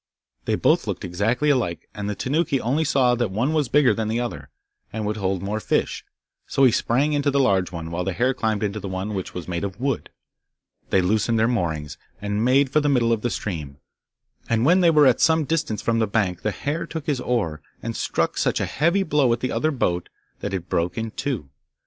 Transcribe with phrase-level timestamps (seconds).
[0.45, 4.07] They both looked exactly alike, and the Tanuki only saw that one was bigger than
[4.07, 4.49] the other,
[4.91, 6.03] and would hold more fish,
[6.47, 9.35] so he sprang into the large one, while the hare climbed into the one which
[9.35, 10.09] was made of wood.
[10.89, 13.77] They loosened their moorings, and made for the middle of the stream,
[14.49, 17.61] and when they were at some distance from the bank, the hare took his oar,
[17.83, 20.09] and struck such a heavy blow at the other boat,
[20.39, 21.51] that it broke in two.